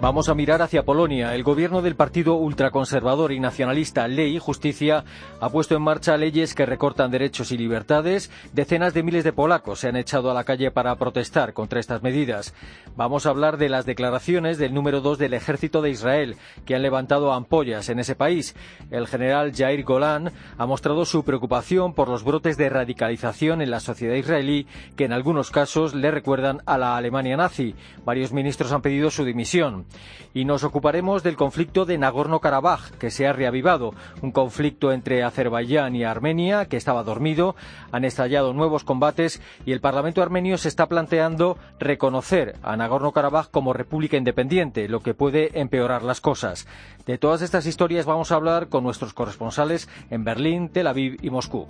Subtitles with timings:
[0.00, 1.34] Vamos a mirar hacia Polonia.
[1.34, 5.04] El gobierno del partido ultraconservador y nacionalista Ley y Justicia
[5.40, 8.30] ha puesto en marcha leyes que recortan derechos y libertades.
[8.54, 12.02] Decenas de miles de polacos se han echado a la calle para protestar contra estas
[12.02, 12.54] medidas.
[12.96, 16.80] Vamos a hablar de las declaraciones del número dos del ejército de Israel, que han
[16.80, 18.56] levantado ampollas en ese país.
[18.90, 23.80] El general Jair Golan ha mostrado su preocupación por los brotes de radicalización en la
[23.80, 27.74] sociedad israelí, que en algunos casos le recuerdan a la Alemania nazi.
[28.06, 29.89] Varios ministros han pedido su dimisión.
[30.32, 33.94] Y nos ocuparemos del conflicto de Nagorno-Karabaj, que se ha reavivado.
[34.22, 37.56] Un conflicto entre Azerbaiyán y Armenia, que estaba dormido.
[37.90, 43.72] Han estallado nuevos combates y el Parlamento armenio se está planteando reconocer a Nagorno-Karabaj como
[43.72, 46.66] república independiente, lo que puede empeorar las cosas.
[47.06, 51.30] De todas estas historias vamos a hablar con nuestros corresponsales en Berlín, Tel Aviv y
[51.30, 51.66] Moscú.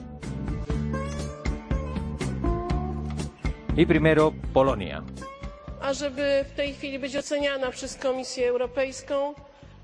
[3.76, 5.02] Y primero, Polonia.
[5.80, 9.34] Ażeby w tej chwili być oceniana przez Komisję Europejską,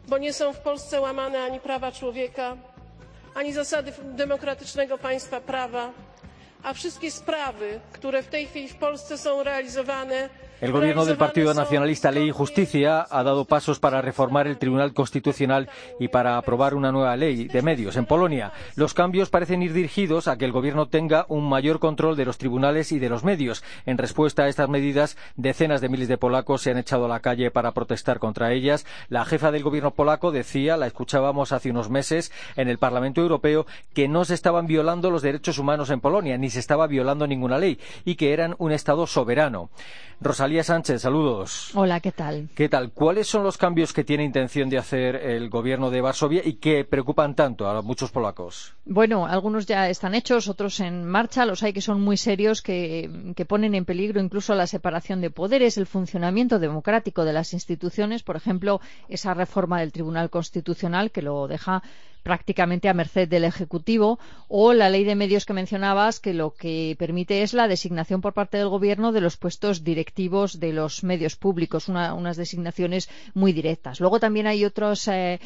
[0.08, 2.56] bo nie są w Polsce łamane ani prawa człowieka,
[3.34, 5.92] ani zasady demokratycznego państwa prawa,
[6.62, 11.52] a wszystkie sprawy, które w tej chwili w Polsce są realizowane, El gobierno del Partido
[11.52, 15.68] Nacionalista Ley y Justicia ha dado pasos para reformar el Tribunal Constitucional
[16.00, 18.52] y para aprobar una nueva ley de medios en Polonia.
[18.74, 22.38] Los cambios parecen ir dirigidos a que el gobierno tenga un mayor control de los
[22.38, 23.62] tribunales y de los medios.
[23.84, 27.20] En respuesta a estas medidas, decenas de miles de polacos se han echado a la
[27.20, 28.86] calle para protestar contra ellas.
[29.10, 33.66] La jefa del gobierno polaco decía, la escuchábamos hace unos meses en el Parlamento Europeo,
[33.92, 37.58] que no se estaban violando los derechos humanos en Polonia, ni se estaba violando ninguna
[37.58, 39.68] ley, y que eran un Estado soberano.
[40.46, 41.70] Rosalía Sánchez, saludos.
[41.74, 42.48] Hola, ¿qué tal?
[42.54, 42.92] ¿Qué tal?
[42.92, 46.84] ¿Cuáles son los cambios que tiene intención de hacer el gobierno de Varsovia y que
[46.84, 48.72] preocupan tanto a muchos polacos?
[48.84, 51.46] Bueno, algunos ya están hechos, otros en marcha.
[51.46, 55.30] Los hay que son muy serios, que, que ponen en peligro incluso la separación de
[55.30, 58.22] poderes, el funcionamiento democrático de las instituciones.
[58.22, 61.82] Por ejemplo, esa reforma del Tribunal Constitucional que lo deja
[62.26, 66.96] prácticamente a merced del Ejecutivo, o la ley de medios que mencionabas, que lo que
[66.98, 71.36] permite es la designación por parte del Gobierno de los puestos directivos de los medios
[71.36, 74.00] públicos, una, unas designaciones muy directas.
[74.00, 75.38] Luego también hay otros eh,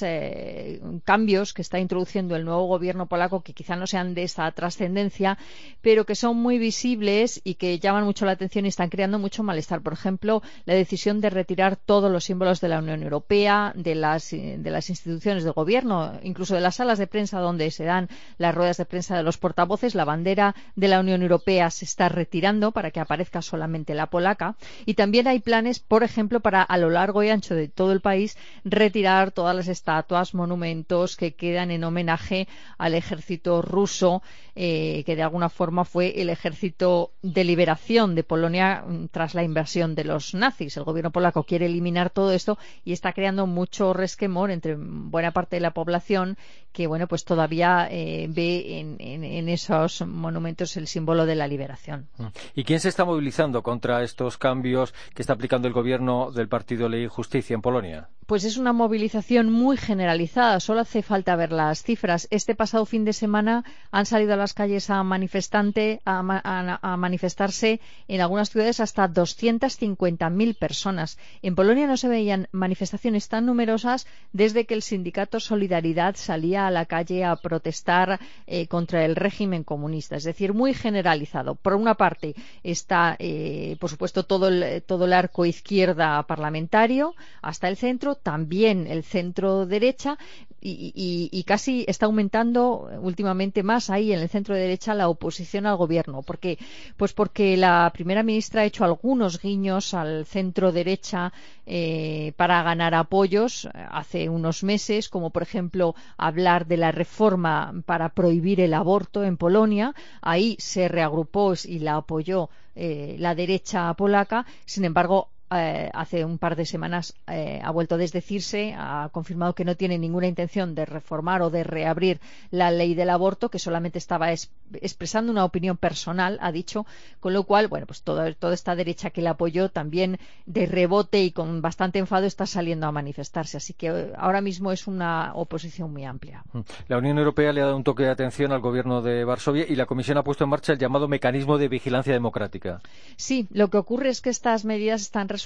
[0.00, 4.50] eh, cambios que está introduciendo el nuevo Gobierno polaco que quizá no sean de esta
[4.50, 5.38] trascendencia,
[5.82, 9.44] pero que son muy visibles y que llaman mucho la atención y están creando mucho
[9.44, 9.82] malestar.
[9.82, 14.32] Por ejemplo, la decisión de retirar todos los símbolos de la Unión Europea, de las,
[14.32, 15.91] de las instituciones del Gobierno,
[16.22, 18.08] incluso de las salas de prensa donde se dan
[18.38, 22.08] las ruedas de prensa de los portavoces, la bandera de la Unión Europea se está
[22.08, 24.56] retirando para que aparezca solamente la polaca.
[24.86, 28.00] Y también hay planes, por ejemplo, para a lo largo y ancho de todo el
[28.00, 32.48] país retirar todas las estatuas, monumentos que quedan en homenaje
[32.78, 34.22] al ejército ruso,
[34.54, 39.42] eh, que de alguna forma fue el ejército de liberación de Polonia mm, tras la
[39.42, 40.76] invasión de los nazis.
[40.76, 45.56] El gobierno polaco quiere eliminar todo esto y está creando mucho resquemor entre buena parte
[45.56, 46.36] de la población población
[46.72, 52.08] que bueno pues todavía eh, ve en, en, esos monumentos el símbolo de la liberación.
[52.18, 52.26] Mm.
[52.54, 56.88] ¿Y quién se está movilizando contra estos cambios que está aplicando el gobierno del Partido
[56.88, 58.08] Ley y Justicia en Polonia?
[58.32, 60.58] Pues es una movilización muy generalizada.
[60.58, 62.28] Solo hace falta ver las cifras.
[62.30, 68.48] Este pasado fin de semana han salido a las calles a, a manifestarse en algunas
[68.48, 71.18] ciudades hasta 250.000 personas.
[71.42, 76.70] En Polonia no se veían manifestaciones tan numerosas desde que el sindicato Solidaridad salía a
[76.70, 80.16] la calle a protestar eh, contra el régimen comunista.
[80.16, 81.54] Es decir, muy generalizado.
[81.54, 87.68] Por una parte está, eh, por supuesto, todo el, todo el arco izquierda parlamentario hasta
[87.68, 90.18] el centro también el centro derecha
[90.64, 95.76] y, y, casi está aumentando últimamente más ahí en el centro derecha la oposición al
[95.76, 96.22] gobierno.
[96.22, 96.56] ¿Por qué?
[96.96, 101.32] Pues porque la primera ministra ha hecho algunos guiños al centro derecha
[101.66, 108.10] eh, para ganar apoyos hace unos meses, como por ejemplo hablar de la reforma para
[108.10, 109.94] prohibir el aborto en Polonia.
[110.20, 114.46] Ahí se reagrupó y la apoyó eh, la derecha polaca.
[114.64, 119.54] Sin embargo, eh, hace un par de semanas eh, ha vuelto a desdecirse, ha confirmado
[119.54, 122.20] que no tiene ninguna intención de reformar o de reabrir
[122.50, 126.86] la ley del aborto, que solamente estaba es, expresando una opinión personal, ha dicho,
[127.20, 131.22] con lo cual, bueno, pues todo, toda esta derecha que le apoyó también de rebote
[131.22, 133.56] y con bastante enfado está saliendo a manifestarse.
[133.56, 136.44] Así que eh, ahora mismo es una oposición muy amplia.
[136.52, 136.60] Mm.
[136.88, 139.74] La Unión Europea le ha dado un toque de atención al gobierno de Varsovia y
[139.74, 142.80] la Comisión ha puesto en marcha el llamado mecanismo de vigilancia democrática.
[143.16, 145.41] Sí, lo que ocurre es que estas medidas están resultando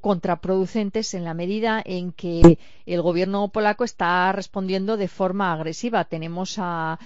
[0.00, 6.04] contraproducentes en la medida en que el gobierno polaco está respondiendo de forma agresiva.
[6.04, 6.98] Tenemos a,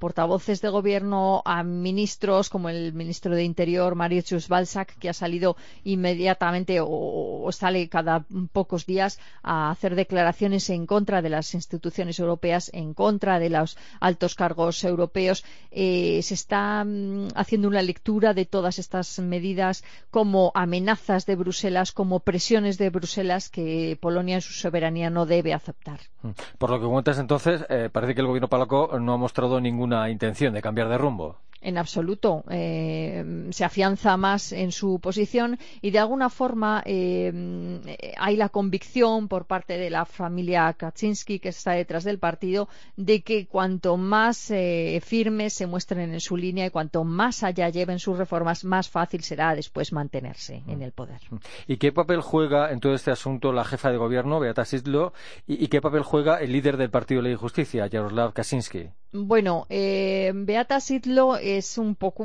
[0.00, 5.56] portavoces de gobierno, a ministros como el ministro de Interior, Mariusz Balzak, que ha salido
[5.84, 12.70] inmediatamente o, sale cada pocos días a hacer declaraciones en contra de las instituciones europeas,
[12.72, 15.44] en contra de los altos cargos europeos.
[15.70, 21.61] Eh, se está mm, haciendo una lectura de todas estas medidas como amenazas de Bruselas,
[21.92, 26.00] como presiones de Bruselas que Polonia en su soberanía no debe aceptar.
[26.22, 26.30] Mm.
[26.58, 30.10] Por lo que cuentas entonces, eh, parece que el gobierno polaco no ha mostrado ninguna
[30.10, 32.44] intención de cambiar de rumbo en absoluto.
[32.50, 39.28] Eh, se afianza más en su posición y de alguna forma eh, hay la convicción
[39.28, 44.50] por parte de la familia Kaczynski que está detrás del partido de que cuanto más
[44.50, 48.88] eh, firmes se muestren en su línea y cuanto más allá lleven sus reformas, más
[48.88, 51.20] fácil será después mantenerse en el poder.
[51.66, 55.12] ¿Y qué papel juega en todo este asunto la jefa de gobierno, Beata Sidlo,
[55.46, 58.90] y, qué papel juega el líder del Partido Ley y Justicia, Jaroslav Kaczynski?
[59.14, 62.24] Bueno, Beata Sidlo es un poco,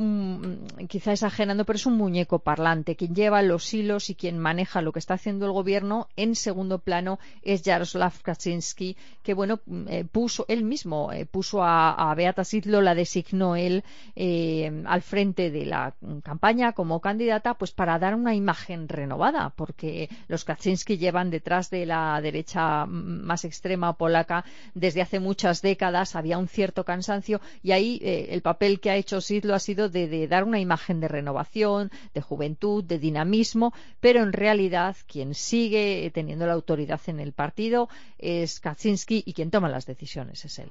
[0.88, 2.95] quizá exagerando, pero es un muñeco parlante.
[2.95, 6.80] Quien lleva los hilos y quien maneja lo que está haciendo el gobierno en segundo
[6.80, 12.81] plano es Jaroslav Kaczynski, que bueno, eh, puso él mismo, eh, puso a, Beata Sidlo,
[12.81, 13.84] la designó él
[14.16, 15.94] eh, al frente de la
[16.24, 21.86] campaña como candidata, pues para dar una imagen renovada, porque los Kaczynski llevan detrás de
[21.86, 28.00] la derecha más extrema polaca desde hace muchas décadas, había un cierto cansancio y ahí
[28.01, 32.21] el papel que ha hecho lo ha sido de, dar una imagen de renovación, de
[32.21, 38.59] juventud, de dinamismo, pero en realidad quien sigue teniendo la autoridad en el partido es
[38.59, 40.69] Kaczynski y quien toma las decisiones es él.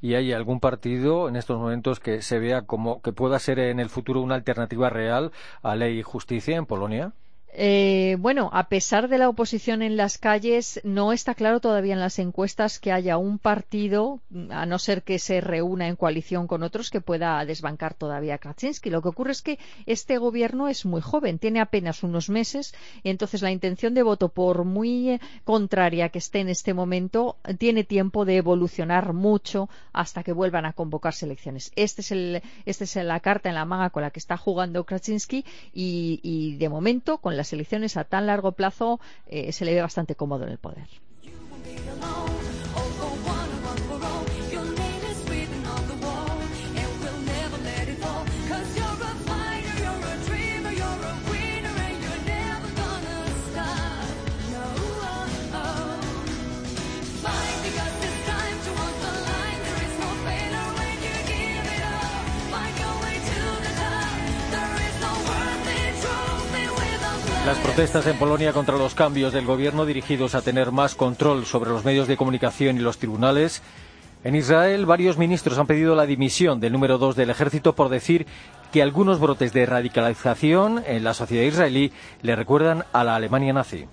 [0.00, 3.80] ¿Y hay algún partido en estos momentos que se vea como que pueda ser en
[3.80, 5.32] el futuro una alternativa real
[5.62, 7.12] a ley y justicia en Polonia?
[7.56, 12.00] Eh, bueno, a pesar de la oposición en las calles, no está claro todavía en
[12.00, 14.20] las encuestas que haya un partido,
[14.50, 18.38] a no ser que se reúna en coalición con otros, que pueda desbancar todavía a
[18.38, 18.90] Krasinski.
[18.90, 22.74] Lo que ocurre es que este gobierno es muy joven, tiene apenas unos meses,
[23.04, 27.36] y entonces la intención de voto, por muy eh, contraria que esté en este momento,
[27.58, 31.70] tiene tiempo de evolucionar mucho hasta que vuelvan a convocarse elecciones.
[31.76, 34.82] Esta es, el, este es la carta en la manga con la que está jugando
[34.82, 39.66] Krasinski y, y de momento, con la las elecciones a tan largo plazo eh, se
[39.66, 40.88] le ve bastante cómodo en el poder.
[67.46, 71.68] Las protestas en Polonia contra los cambios del gobierno dirigidos a tener más control sobre
[71.68, 73.60] los medios de comunicación y los tribunales.
[74.24, 78.26] En Israel, varios ministros han pedido la dimisión del número dos del ejército por decir
[78.72, 81.92] que algunos brotes de radicalización en la sociedad israelí
[82.22, 83.84] le recuerdan a la Alemania nazi.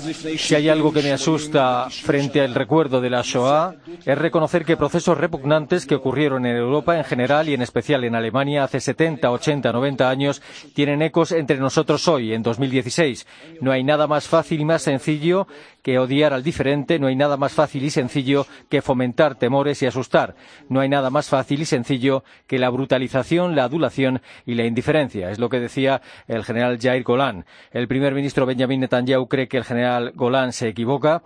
[0.00, 4.78] Si hay algo que me asusta frente al recuerdo de la Shoah, es reconocer que
[4.78, 9.30] procesos repugnantes que ocurrieron en Europa en general y en especial en Alemania hace 70,
[9.30, 10.40] 80, 90 años
[10.74, 13.26] tienen ecos entre nosotros hoy, en 2016.
[13.60, 15.46] No hay nada más fácil y más sencillo
[15.82, 19.86] que odiar al diferente, no hay nada más fácil y sencillo que fomentar temores y
[19.86, 20.36] asustar.
[20.68, 25.30] No hay nada más fácil y sencillo que la brutalización, la adulación y la indiferencia.
[25.30, 27.44] Es lo que decía el general Jair Golan.
[27.72, 31.22] El primer ministro Benjamin Netanyahu cree que el general general Golán se equivoca.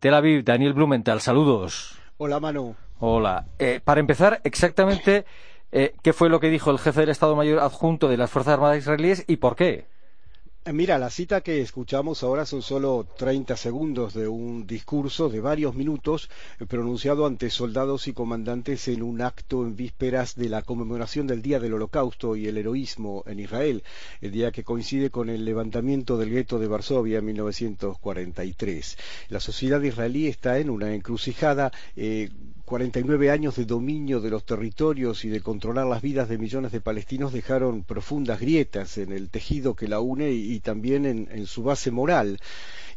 [0.00, 1.96] Tel Aviv, Daniel Blumenthal, saludos.
[2.16, 2.74] Hola, Manu.
[2.98, 3.46] Hola.
[3.58, 5.24] Eh, para empezar, exactamente,
[5.70, 8.54] eh, ¿qué fue lo que dijo el jefe del Estado Mayor adjunto de las Fuerzas
[8.54, 9.86] Armadas israelíes y por qué?
[10.66, 15.40] Eh, mira, la cita que escuchamos ahora son solo 30 segundos de un discurso de
[15.40, 20.62] varios minutos eh, pronunciado ante soldados y comandantes en un acto en vísperas de la
[20.62, 23.82] conmemoración del Día del Holocausto y el heroísmo en Israel,
[24.22, 28.96] el día que coincide con el levantamiento del gueto de Varsovia en 1943.
[29.28, 31.72] La sociedad israelí está en una encrucijada.
[31.94, 32.30] Eh,
[32.64, 36.80] 49 años de dominio de los territorios y de controlar las vidas de millones de
[36.80, 41.90] palestinos dejaron profundas grietas en el tejido que la une y, también en su base
[41.90, 42.38] moral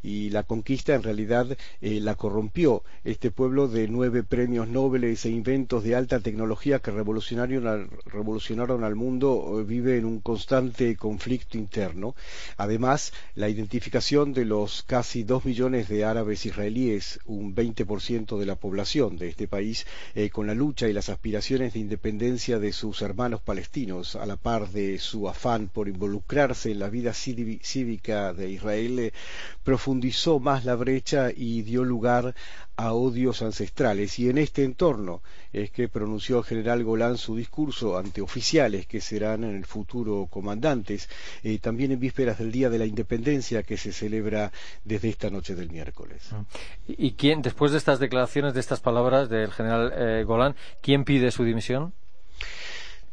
[0.03, 2.83] y la conquista en realidad eh, la corrompió.
[3.03, 8.95] Este pueblo de nueve premios Nobel e inventos de alta tecnología que revolucionaron, revolucionaron al
[8.95, 12.15] mundo eh, vive en un constante conflicto interno.
[12.57, 18.55] Además, la identificación de los casi dos millones de árabes israelíes, un 20% de la
[18.55, 23.01] población de este país, eh, con la lucha y las aspiraciones de independencia de sus
[23.01, 28.49] hermanos palestinos, a la par de su afán por involucrarse en la vida cívica de
[28.49, 29.13] Israel,
[29.63, 32.35] profundizó más la brecha y dio lugar
[32.77, 34.17] a odios ancestrales.
[34.19, 39.01] Y en este entorno es que pronunció el general Golán su discurso ante oficiales que
[39.01, 41.10] serán en el futuro comandantes,
[41.43, 44.51] eh, también en vísperas del Día de la Independencia que se celebra
[44.86, 46.29] desde esta noche del miércoles.
[46.88, 51.31] ¿Y quién, después de estas declaraciones, de estas palabras del general eh, Golán, quién pide
[51.31, 51.93] su dimisión?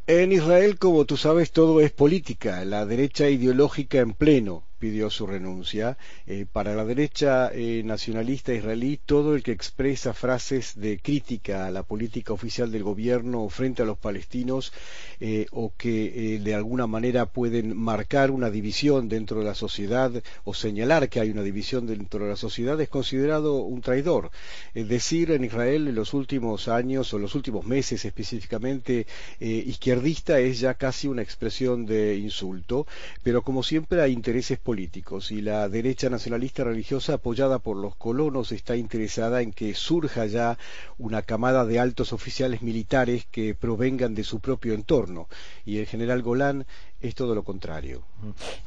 [0.06, 5.26] En Israel, como tú sabes, todo es política, la derecha ideológica en pleno pidió su
[5.26, 5.96] renuncia.
[6.26, 11.70] Eh, para la derecha eh, nacionalista israelí, todo el que expresa frases de crítica a
[11.70, 14.74] la política oficial del gobierno frente a los palestinos
[15.20, 20.12] eh, o que de alguna manera pueden marcar una división dentro de la sociedad
[20.44, 24.30] o señalar que hay una división dentro de la sociedad es considerado un traidor.
[24.74, 29.06] Es decir, en Israel en los últimos años o los últimos meses específicamente
[29.40, 32.86] izquierdista es ya casi una expresión de insulto,
[33.22, 37.94] pero como siempre hay intereses políticos políticos y la derecha nacionalista religiosa apoyada por los
[37.94, 40.58] colonos está interesada en que surja ya
[40.98, 45.28] una camada de altos oficiales militares que provengan de su propio entorno
[45.64, 46.66] y el general Golán
[47.00, 48.02] es todo lo contrario.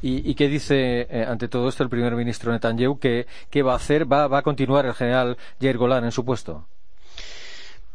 [0.01, 2.99] ¿Y, qué dice eh, ante todo esto el primer ministro Netanyahu?
[2.99, 3.25] ¿Qué,
[3.61, 4.09] va a hacer?
[4.09, 6.65] ¿Va, ¿Va, a continuar el general Jair Golán en su puesto?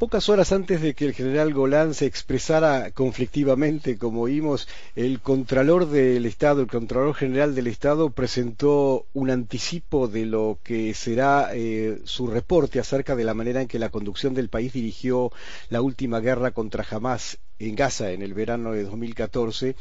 [0.03, 4.67] Pocas horas antes de que el general Golán se expresara conflictivamente, como vimos,
[4.97, 10.93] el Contralor del Estado, el Contralor General del Estado, presentó un anticipo de lo que
[10.95, 15.31] será eh, su reporte acerca de la manera en que la conducción del país dirigió
[15.69, 19.77] la última guerra contra Hamas en Gaza en el verano de 2014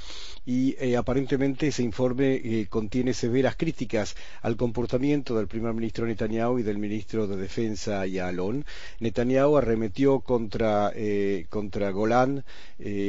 [0.45, 6.59] y eh, aparentemente ese informe eh, contiene severas críticas al comportamiento del primer ministro Netanyahu
[6.59, 8.65] y del ministro de Defensa Yalon.
[8.99, 12.43] Netanyahu arremetió contra, eh, contra Golán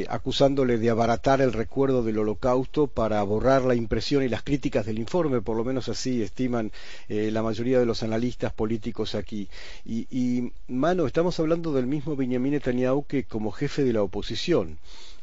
[0.07, 4.99] acusándole de abaratar el recuerdo del holocausto para borrar la impresión y las críticas del
[4.99, 6.71] informe, por lo menos así estiman
[7.09, 9.49] la mayoría de los analistas políticos aquí.
[9.83, 14.62] Y, y, mano, estamos hablando del mismo Benjamin Netanyahu que como jefe de la oposición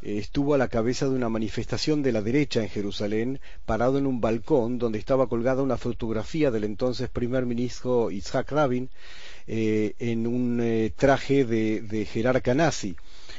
[0.02, 4.06] eh, estuvo a la cabeza de una manifestación de la derecha en Jerusalén, parado en
[4.06, 8.88] un balcón donde estaba colgada una fotografía del entonces primer ministro Isaac Rabin
[9.46, 12.96] eh, en un eh, traje de, de jerarca nazi.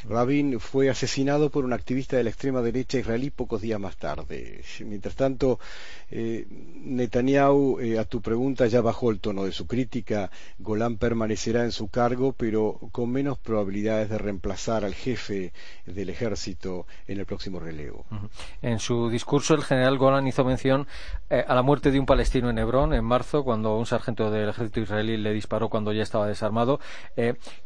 [0.10, 4.62] Rabin fue asesinado por un activista de la extrema derecha israelí pocos días más tarde.
[4.86, 5.60] Mientras tanto,
[6.10, 10.32] eh, Netanyahu, eh, a tu pregunta, ya bajó el tono de su crítica.
[10.60, 15.54] Golán permanecerá en su cargo, pero con menos probabilidades de reemplazar al jefe
[15.86, 18.06] del ejército en el próximo relevo.
[18.62, 20.88] En su discurso, el general Golán hizo mención
[21.30, 24.50] eh, a la muerte de un palestino en Hebrón en marzo, cuando un sargento del
[24.50, 26.80] ejército israelí le disparó cuando ya estaba desarmado.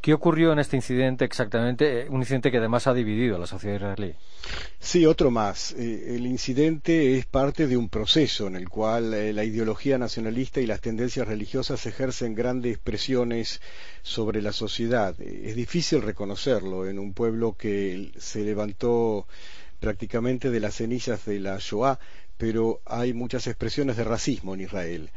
[0.01, 2.07] ¿Qué ocurrió en este incidente exactamente?
[2.25, 4.15] Incidente que además ha dividido a la sociedad israelí.
[4.79, 5.73] Sí, otro más.
[5.73, 10.59] Eh, el incidente es parte de un proceso en el cual eh, la ideología nacionalista
[10.59, 13.61] y las tendencias religiosas ejercen grandes presiones
[14.01, 15.15] sobre la sociedad.
[15.21, 19.27] Es difícil reconocerlo en un pueblo que se levantó
[19.79, 21.99] prácticamente de las cenizas de la Shoah,
[22.37, 25.11] pero hay muchas expresiones de racismo en Israel.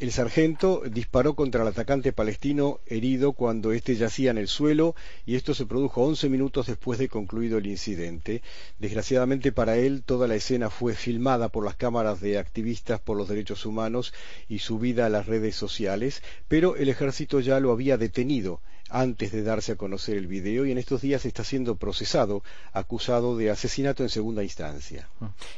[0.00, 5.36] El sargento disparó contra el atacante palestino herido cuando éste yacía en el suelo y
[5.36, 8.42] esto se produjo 11 minutos después de concluido el incidente.
[8.78, 13.28] Desgraciadamente para él toda la escena fue filmada por las cámaras de activistas por los
[13.28, 14.12] derechos humanos
[14.48, 19.42] y subida a las redes sociales, pero el ejército ya lo había detenido antes de
[19.42, 24.02] darse a conocer el video y en estos días está siendo procesado, acusado de asesinato
[24.02, 25.08] en segunda instancia.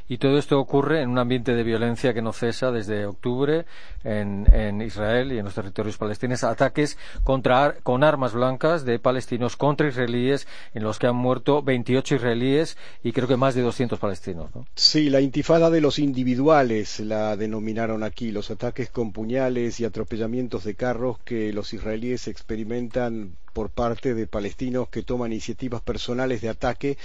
[0.09, 3.67] Y todo esto ocurre en un ambiente de violencia que no cesa desde octubre
[4.05, 9.89] en, Israel y en los territorios palestinos, ataques contra, con armas blancas de palestinos contra
[9.89, 14.51] israelíes en los que han muerto 28 israelíes y creo que más de 200 palestinos.
[14.75, 20.65] Sí, la intifada de los individuales la denominaron aquí, los ataques con puñales y atropellamientos
[20.65, 23.18] de carros que los israelíes experimentan
[23.59, 26.97] por parte de palestinos que toman iniciativas personales de ataque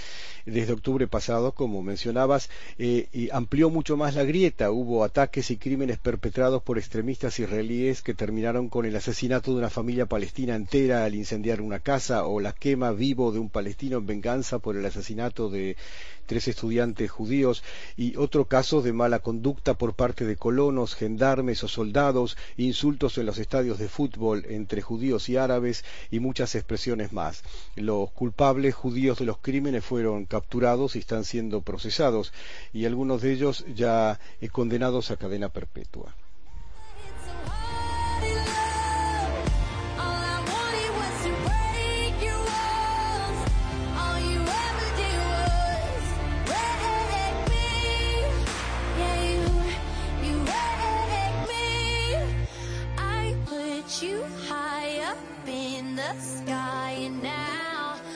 [0.45, 4.69] desde octubre pasado, como mencionabas, eh, y amplió mucho más la grieta.
[4.69, 9.71] Hubo ataques y crímenes perpetrados por extremistas israelíes que terminaron con el asesinato de una
[9.71, 14.05] familia palestina entera al incendiar una casa o la quema vivo de un palestino en
[14.05, 15.75] venganza por el asesinato de
[16.25, 17.63] tres estudiantes judíos
[17.97, 23.25] y otro caso de mala conducta por parte de colonos, gendarmes o soldados, insultos en
[23.25, 27.43] los estadios de fútbol entre judíos y árabes y muchas expresiones más.
[27.75, 32.33] Los culpables judíos de los crímenes fueron capturados y están siendo procesados
[32.73, 34.19] y algunos de ellos ya
[34.51, 36.15] condenados a cadena perpetua.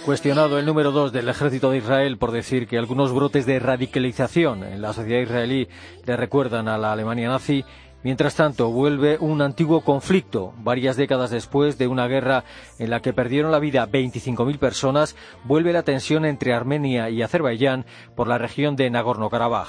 [0.08, 4.64] Cuestionado el número dos del ejército de Israel por decir que algunos brotes de radicalización
[4.64, 5.68] en la sociedad israelí
[6.06, 7.66] le recuerdan a la Alemania nazi,
[8.04, 10.54] Mientras tanto, vuelve un antiguo conflicto.
[10.60, 12.46] Varias décadas después de una guerra
[12.80, 17.86] en la que perdieron la vida 25.000 personas, vuelve la tensión entre Armenia y Azerbaiyán
[18.16, 19.68] por la región de Nagorno-Karabaj.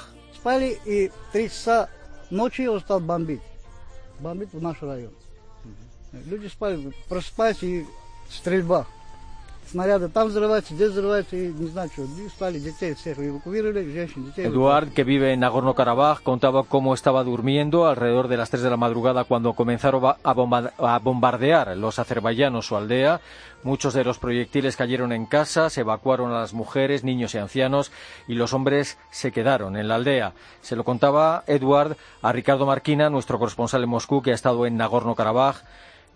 [14.47, 18.77] Eduard, que vive en Nagorno-Karabaj, contaba cómo estaba durmiendo alrededor de las 3 de la
[18.77, 23.21] madrugada cuando comenzaron a bombardear los azerbaiyanos su aldea.
[23.61, 27.91] Muchos de los proyectiles cayeron en casa, se evacuaron a las mujeres, niños y ancianos
[28.27, 30.33] y los hombres se quedaron en la aldea.
[30.61, 34.77] Se lo contaba Eduard a Ricardo Marquina, nuestro corresponsal en Moscú, que ha estado en
[34.77, 35.57] Nagorno-Karabaj.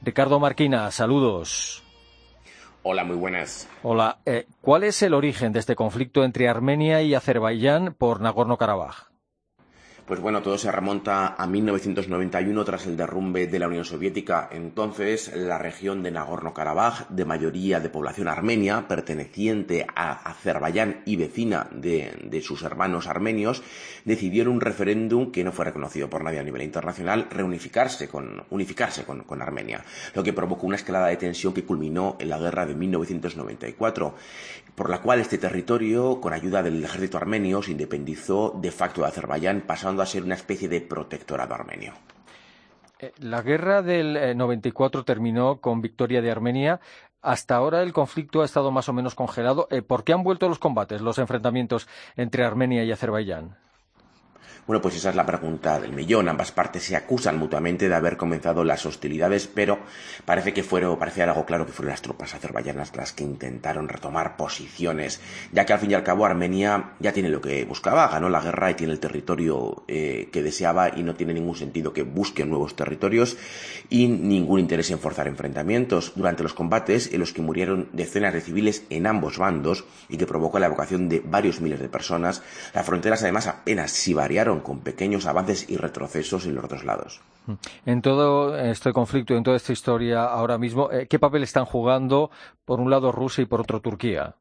[0.01, 1.82] Ricardo Marquina, saludos.
[2.85, 3.69] Hola, muy buenas.
[3.81, 9.12] Hola, eh, ¿cuál es el origen de este conflicto entre Armenia y Azerbaiyán por Nagorno-Karabaj?
[10.05, 14.49] Pues bueno, todo se remonta a 1991 tras el derrumbe de la Unión Soviética.
[14.51, 21.69] Entonces, la región de Nagorno-Karabaj, de mayoría de población armenia, perteneciente a Azerbaiyán y vecina
[21.71, 23.63] de, sus hermanos armenios,
[24.03, 28.43] decidió en un referéndum que no fue reconocido por nadie a nivel internacional reunificarse con,
[28.49, 32.39] unificarse con, con Armenia, lo que provocó una escalada de tensión que culminó en la
[32.39, 34.15] guerra de 1994,
[34.75, 39.07] por la cual este territorio, con ayuda del ejército armenio, se independizó de facto de
[39.07, 41.93] Azerbaiyán, pasando a ser una especie de protectorado armenio.
[42.99, 46.79] Eh, la guerra del 94 eh, terminó con victoria de Armenia.
[47.21, 49.67] Hasta ahora el conflicto ha estado más o menos congelado.
[49.71, 53.55] Eh, ¿Por qué han vuelto los combates, los enfrentamientos entre Armenia y Azerbaiyán?
[54.65, 56.29] Bueno, pues esa es la pregunta del millón.
[56.29, 59.79] Ambas partes se acusan mutuamente de haber comenzado las hostilidades, pero
[60.23, 64.37] parece que fueron, parece algo claro que fueron las tropas azerbaiyanas las que intentaron retomar
[64.37, 65.19] posiciones,
[65.51, 68.39] ya que al fin y al cabo Armenia ya tiene lo que buscaba, ganó la
[68.39, 72.45] guerra y tiene el territorio eh, que deseaba y no tiene ningún sentido que busque
[72.45, 73.35] nuevos territorios
[73.89, 76.13] y ningún interés en forzar enfrentamientos.
[76.15, 80.25] Durante los combates en los que murieron decenas de civiles en ambos bandos y que
[80.25, 82.41] provocó la evacuación de varios miles de personas,
[82.73, 87.21] las fronteras además apenas si variaron con pequeños avances y retrocesos en los dos lados.
[87.85, 92.31] En todo este conflicto, en toda esta historia ahora mismo, eh, ¿qué papel están jugando
[92.65, 94.35] por un lado Rusia y por otro Turquía?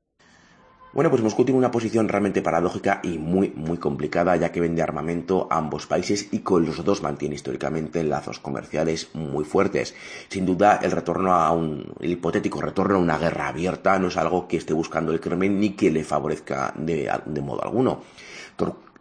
[0.94, 4.83] Bueno, pues Moscú tiene una posición realmente paradójica y muy, muy complicada, ya que vende
[4.83, 9.94] armamento a ambos países y con los dos mantiene históricamente lazos comerciales muy fuertes.
[10.29, 14.18] Sin duda, el retorno a un, el hipotético retorno a una guerra abierta no es
[14.18, 18.03] algo que esté buscando el Kremlin ni que le favorezca de, de modo alguno.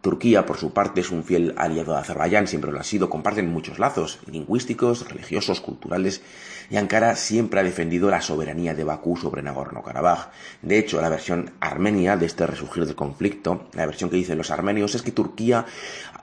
[0.02, 3.52] Turquía, por su parte, es un fiel aliado de Azerbaiyán, siempre lo ha sido, comparten
[3.52, 6.24] muchos lazos lingüísticos, religiosos, culturales,
[6.72, 10.30] y Ankara siempre ha defendido la soberanía de Bakú sobre Nagorno-Karabaj.
[10.64, 14.50] De hecho, la versión armenia de este resurgir del conflicto, la versión que dicen los
[14.50, 15.66] armenios, es que Turquía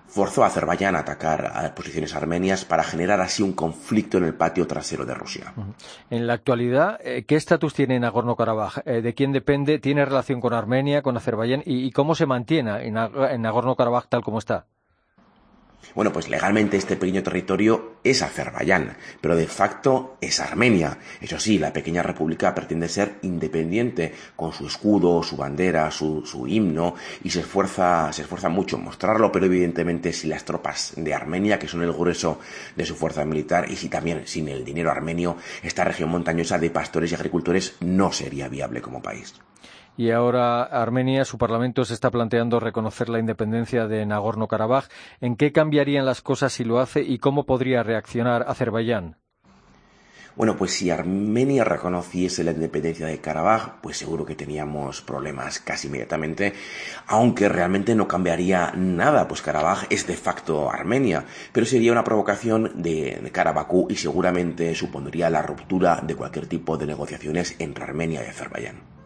[0.09, 4.35] forzó a Azerbaiyán a atacar a posiciones armenias para generar así un conflicto en el
[4.35, 5.53] patio trasero de Rusia.
[6.11, 8.83] En la actualidad, eh, ¿qué estatus tiene Nagorno-Karabaj?
[8.85, 9.79] Eh, ¿De quién depende?
[9.79, 11.63] ¿Tiene relación con Armenia, con Azerbaiyán?
[11.65, 14.67] ¿Y, cómo se mantiene en Nagorno-Karabaj tal como está?
[15.95, 20.99] Bueno, pues legalmente este pequeño territorio es Azerbaiyán, pero de facto es Armenia.
[21.21, 26.95] Eso sí, la pequeña república pretende ser independiente, con su escudo, su bandera, su, himno,
[27.25, 31.59] y se esfuerza, se esfuerza mucho en mostrarlo, pero evidentemente si las tropas de Armenia,
[31.59, 32.39] que son el grueso
[32.77, 36.71] de su fuerza militar, y si también sin el dinero armenio, esta región montañosa de
[36.71, 39.35] pastores y agricultores no sería viable como país
[39.99, 44.89] y ahora Armenia, su parlamento se está planteando reconocer la independencia de Nagorno-Karabaj.
[45.21, 49.17] ¿En qué cambiarían las cosas si lo hace y cómo podría reaccionar Azerbaiyán?
[50.37, 55.89] Bueno, pues si Armenia reconociese la independencia de Karabaj, pues seguro que teníamos problemas casi
[55.89, 56.53] inmediatamente,
[57.09, 62.81] aunque realmente no cambiaría nada, pues Karabaj es de facto Armenia, pero sería una provocación
[62.81, 68.29] de, cara y seguramente supondría la ruptura de cualquier tipo de negociaciones entre Armenia y
[68.29, 68.98] Azerbaiyán.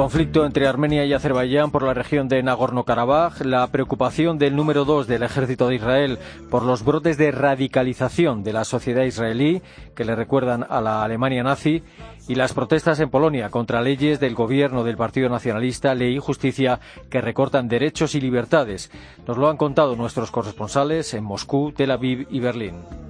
[0.00, 5.06] Conflicto entre Armenia y Azerbaiyán por la región de Nagorno-Karabaj, la preocupación del número dos
[5.06, 9.60] del ejército de Israel por los brotes de radicalización de la sociedad israelí
[9.94, 11.82] que le recuerdan a la Alemania nazi
[12.28, 16.80] y las protestas en Polonia contra leyes del gobierno del Partido Nacionalista, Ley y Justicia
[17.10, 18.90] que recortan derechos y libertades.
[19.26, 23.09] Nos lo han contado nuestros corresponsales en Moscú, Tel Aviv y Berlín.